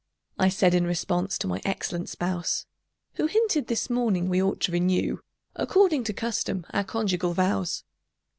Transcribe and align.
I 0.39 0.49
said 0.49 0.73
in 0.73 0.87
response 0.87 1.37
to 1.37 1.45
my 1.47 1.61
excellent 1.63 2.09
spouse, 2.09 2.65
Who 3.17 3.27
hinted, 3.27 3.67
this 3.67 3.87
morning, 3.87 4.29
we 4.29 4.41
ought 4.41 4.59
to 4.61 4.71
renew 4.71 5.19
According 5.55 6.05
to 6.05 6.13
custom, 6.13 6.65
our 6.73 6.83
conjugal 6.83 7.33
vows. 7.35 7.83